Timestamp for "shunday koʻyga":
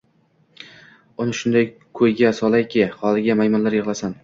1.41-2.33